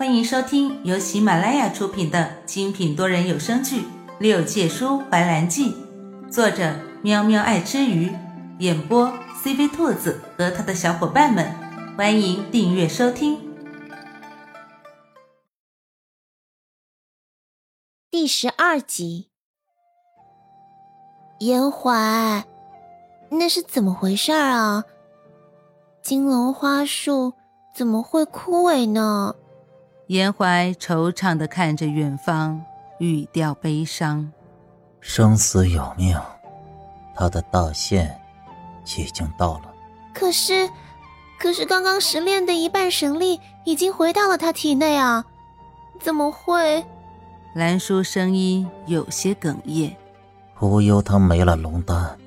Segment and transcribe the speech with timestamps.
[0.00, 3.82] 欢迎收听由喜马拉雅出品的精品多人有声剧
[4.18, 5.74] 《六界书怀兰记》，
[6.30, 8.10] 作者喵喵爱吃鱼，
[8.60, 9.12] 演播
[9.44, 11.54] CV 兔子和他的小伙伴们。
[11.98, 13.38] 欢迎订阅收听。
[18.10, 19.28] 第十二集，
[21.40, 22.46] 严怀，
[23.32, 24.82] 那是怎么回事啊？
[26.02, 27.34] 金龙花树
[27.74, 29.34] 怎么会枯萎呢？
[30.10, 32.60] 严怀惆怅的看着远方，
[32.98, 34.32] 语调悲伤。
[35.00, 36.20] 生死有命，
[37.14, 38.20] 他的大限
[38.98, 39.72] 已经到了。
[40.12, 40.68] 可是，
[41.38, 45.24] 可是刚刚失炼的一半神力已经回到了他体内啊！
[46.00, 46.84] 怎么会？
[47.54, 49.96] 兰叔声音有些哽咽。
[50.58, 52.18] 无忧他没了龙丹，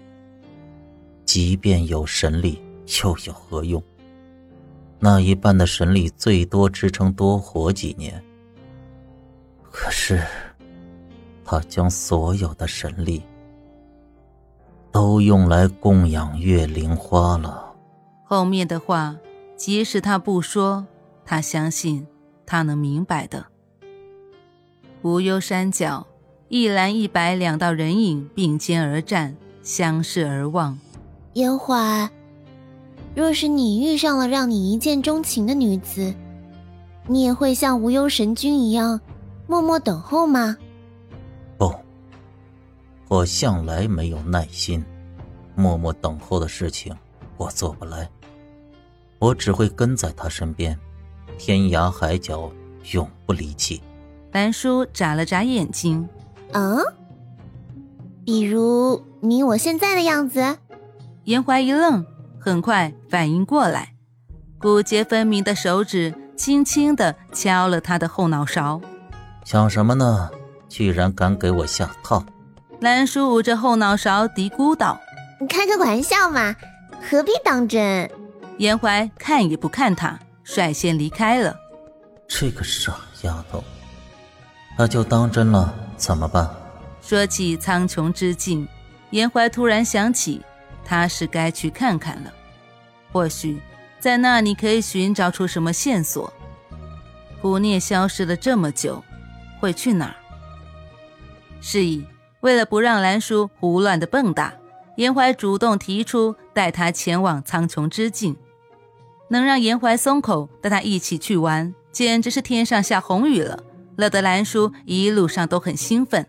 [1.25, 2.63] 即便有神力，
[3.03, 3.83] 又有何用？
[5.05, 8.23] 那一半的神力最多支撑多活几年，
[9.69, 10.23] 可是
[11.43, 13.21] 他将所有的神力
[14.93, 17.75] 都用来供养月灵花了。
[18.23, 19.17] 后面的话，
[19.57, 20.87] 即使他不说，
[21.25, 22.07] 他相信
[22.45, 23.45] 他能明白的。
[25.01, 26.07] 无忧山脚，
[26.47, 30.79] 一蓝一白两道人影并肩而站，相视而望。
[31.33, 32.09] 烟花。
[33.15, 36.13] 若是你遇上了让你一见钟情的女子，
[37.07, 38.99] 你也会像无忧神君一样
[39.45, 40.57] 默默等候吗？
[41.57, 41.71] 不，
[43.07, 44.83] 我向来没有耐心，
[45.55, 46.95] 默默等候的事情
[47.37, 48.09] 我做不来。
[49.19, 50.77] 我只会跟在他身边，
[51.37, 52.51] 天涯海角
[52.91, 53.81] 永不离弃。
[54.31, 56.09] 兰叔眨了眨眼睛，
[56.53, 56.79] 嗯，
[58.25, 60.57] 比如你我现在的样子。
[61.25, 62.03] 严怀一愣。
[62.43, 63.93] 很快反应过来，
[64.59, 68.81] 骨节分明的手指轻轻地敲了他的后脑勺。
[69.45, 70.29] 想什么呢？
[70.67, 72.25] 居然敢给我下套！
[72.81, 74.99] 蓝叔捂着后脑勺嘀咕道
[75.39, 76.53] ：“你开个玩笑嘛，
[77.09, 78.11] 何必当真？”
[78.59, 81.55] 严怀看也不看他，率先离开了。
[82.27, 83.63] 这个傻丫头，
[84.77, 86.49] 那就当真了，怎么办？
[87.01, 88.67] 说起苍穹之境，
[89.11, 90.41] 严怀突然想起。
[90.85, 92.33] 他是该去看看了，
[93.11, 93.59] 或许
[93.99, 96.31] 在那里可以寻找出什么线索。
[97.41, 99.03] 胡聂消失了这么久，
[99.59, 100.15] 会去哪儿？
[101.61, 102.05] 是以，
[102.41, 104.51] 为了不让兰叔胡乱的蹦跶，
[104.97, 108.35] 严怀主动提出带他前往苍穹之境。
[109.29, 113.63] 能让严怀松口带他一起去玩，简直是天上下红雨了，
[113.95, 116.27] 乐得兰叔一路上都很兴奋。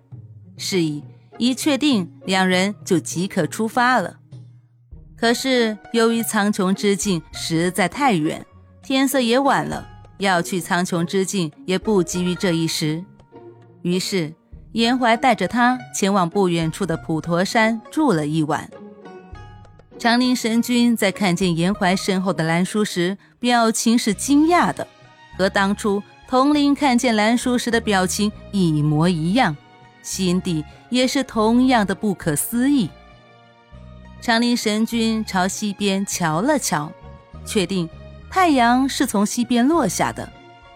[0.56, 1.04] 是以，
[1.38, 4.18] 一确定，两人就即刻出发了。
[5.24, 8.44] 可是由于苍穹之境实在太远，
[8.82, 13.02] 天色也晚了，要去苍穹之境也不急于这一时。
[13.80, 14.34] 于是
[14.72, 18.70] 严怀带着他前往不远处的普陀山住了一晚。
[19.98, 24.86] 长林神君在看见严怀身后的兰叔时，表情是惊讶的，
[25.38, 29.56] 和当初童林看见兰叔时的表情一模一样，
[30.02, 32.90] 心底也是同样的不可思议。
[34.24, 36.90] 长林神君朝西边瞧了瞧，
[37.44, 37.86] 确定
[38.30, 40.26] 太阳是从西边落下的，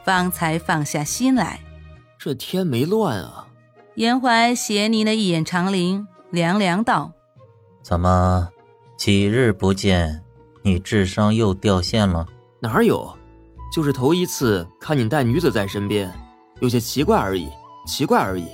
[0.04, 1.58] 方才放下心来。
[2.18, 3.46] 这天没乱啊！
[3.94, 7.10] 严怀斜睨了一眼长林，凉凉道
[7.82, 8.50] ：“怎么，
[8.98, 10.22] 几日不见，
[10.60, 12.26] 你智商又掉线了？
[12.60, 13.16] 哪有，
[13.74, 16.12] 就是头一次看你带女子在身边，
[16.60, 17.48] 有些奇怪而已，
[17.86, 18.46] 奇怪而已。”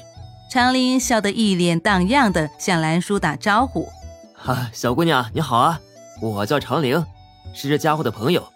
[0.53, 3.89] 长林笑得一脸荡漾的向兰叔打招呼。
[4.45, 5.81] 哈，小姑娘你好啊，
[6.21, 7.03] 我叫长陵，
[7.55, 8.47] 是这家伙的朋友，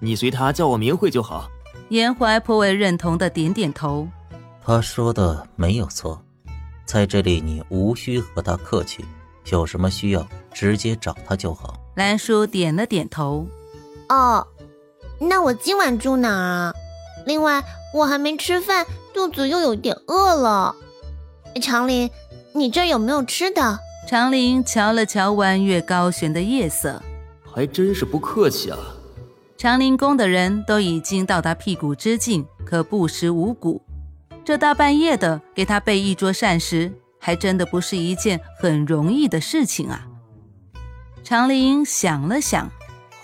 [0.00, 1.48] 你随他叫我明慧就好。
[1.90, 4.08] 严怀颇为认同的点点头，
[4.60, 6.20] 他说的没有错，
[6.84, 9.04] 在这里你无需和他客气，
[9.52, 11.76] 有什么需要直接找他就好。
[11.94, 13.46] 兰叔点了点头，
[14.08, 14.44] 哦，
[15.20, 16.74] 那我今晚住哪啊？
[17.24, 17.62] 另外
[17.94, 18.84] 我还没吃饭，
[19.14, 20.74] 肚子又有点饿了。
[21.62, 22.10] 长林，
[22.52, 23.78] 你这有没有吃的？
[24.10, 27.00] 长林瞧了瞧弯月高悬的夜色，
[27.48, 28.76] 还真是不客气啊。
[29.56, 33.80] 长林宫的人都已经到达屁股之境，可不食五谷。
[34.44, 40.08] 这大半夜的给他备一桌膳食，还真的不是一件很容易的事情啊。
[41.22, 42.68] 长林想了想，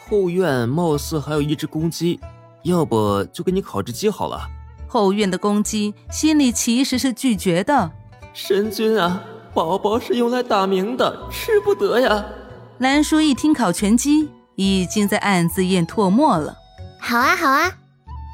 [0.09, 2.21] 后院貌似还有一只公鸡，
[2.63, 4.49] 要不就给你烤只鸡好了。
[4.87, 7.91] 后院的公鸡心里其实是拒绝的。
[8.33, 9.21] 神君啊！
[9.57, 12.23] 宝宝是用来打鸣的，吃不得呀。
[12.77, 16.55] 兰叔一听烤全鸡，已经在暗自咽唾沫了。
[17.01, 17.73] 好啊，好啊。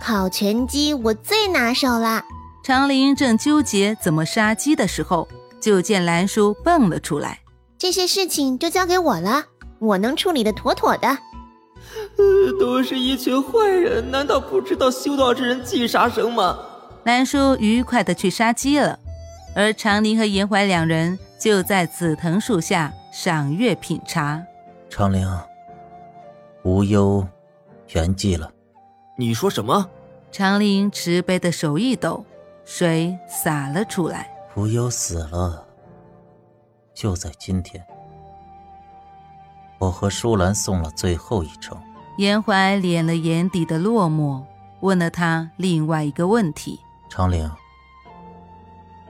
[0.03, 2.25] 烤全鸡我最拿手啦。
[2.65, 5.29] 长林正纠结怎么杀鸡的时候，
[5.61, 7.39] 就见兰叔蹦了出来。
[7.79, 9.45] 这些事情就交给我了，
[9.79, 11.07] 我能处理的妥妥的。
[11.07, 16.59] 呃， 都是一群坏人，难道不知道修道之人忌杀生吗？
[17.05, 18.99] 兰叔愉快的去杀鸡了，
[19.55, 24.43] 而长林和严怀两人就在紫藤树下赏月品茶。
[24.89, 25.27] 长林，
[26.63, 27.27] 无忧
[27.93, 28.51] 圆寂了。
[29.19, 29.89] 你说什么？
[30.31, 32.25] 长林持杯的手一抖，
[32.65, 34.31] 水洒了出来。
[34.55, 35.67] 无忧死了。
[36.95, 37.85] 就在今天，
[39.79, 41.79] 我和舒兰送了最后一程。
[42.19, 44.43] 严怀敛了眼底的落寞，
[44.81, 47.51] 问了他另外一个问题：长陵，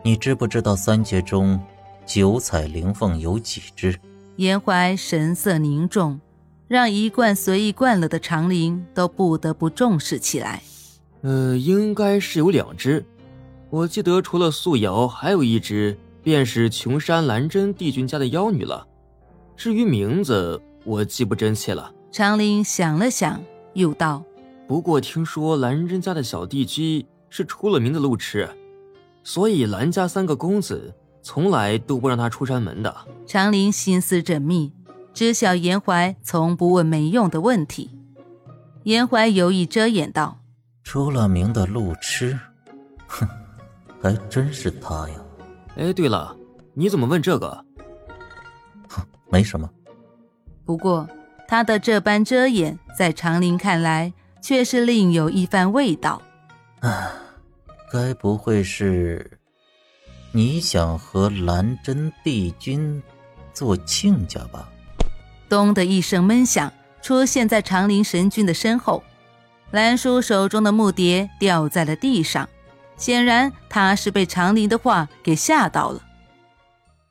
[0.04, 1.60] 你知不知道三界中
[2.04, 3.98] 九彩灵凤有几只？
[4.36, 6.20] 严怀神色凝重，
[6.66, 10.62] 让一贯随意惯了的长林都不得不重视起来。
[11.20, 13.04] 呃，应该是有两只，
[13.70, 15.96] 我记得除了素瑶，还有一只。
[16.24, 18.86] 便是琼山蓝真帝君家的妖女了，
[19.56, 21.92] 至于名字，我记不真切了。
[22.12, 23.42] 长林想了想，
[23.74, 24.22] 又道
[24.68, 28.48] ：“不过听说蓝真家的小帝姬是出了名的路痴，
[29.24, 32.94] 所以蓝家三个公子从来都不让他出山门的。”
[33.26, 34.72] 长林心思缜密，
[35.14, 37.98] 知晓严怀从不问没用的问题。
[38.84, 40.40] 严怀有意遮掩道
[40.82, 42.38] ：“出了名的路痴，
[43.06, 43.28] 哼，
[44.02, 45.14] 还真是他呀。”
[45.76, 46.36] 哎，对了，
[46.74, 47.64] 你怎么问这个？
[48.88, 49.70] 哼 没什么。
[50.64, 51.08] 不过
[51.46, 56.20] 他的这般遮掩，在长林看来却是另有一番味道。
[56.80, 57.12] 啊，
[57.92, 59.38] 该不会是
[60.30, 63.02] 你想和兰真帝君
[63.52, 64.66] 做亲家吧？
[65.46, 66.72] 咚的一声闷响，
[67.02, 69.04] 出现在长林神君的身后，
[69.72, 72.48] 兰叔手中的木碟掉在了地上。
[72.96, 76.00] 显然他是被长林的话给吓到了。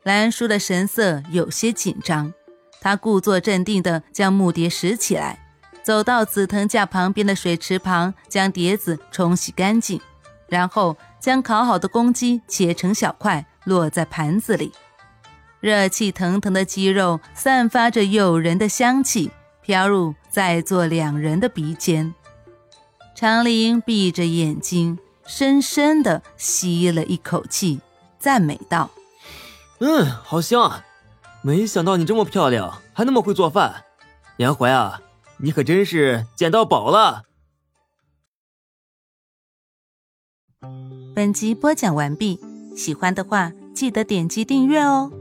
[0.01, 2.33] 兰叔的神色有些紧张，
[2.79, 5.45] 他故作镇定地将木碟拾起来，
[5.83, 10.01] 走到紫藤架旁边的水池旁，将碟子冲洗干净，
[10.51, 14.73] 然后将烤好的公鸡切成小块，落在盘子里。
[15.61, 19.31] 热气腾腾的鸡肉散发着诱人的香气，
[19.61, 22.13] 飘入在座两人的鼻尖。
[23.15, 24.99] 长林闭着眼睛。
[25.23, 27.79] 深深的吸了一口气，
[28.19, 28.89] 赞美道
[29.79, 30.83] ：“嗯，好香啊！
[31.41, 33.85] 没想到你这么漂亮，还那么会做饭。
[34.37, 34.99] 杨怀啊，
[35.37, 37.23] 你可真是捡到宝了。”
[41.13, 42.39] 本集播讲完毕，
[42.73, 45.11] 喜欢的话记得点击订阅哦，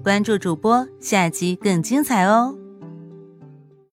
[0.00, 2.59] 关注主播，下集更精彩哦。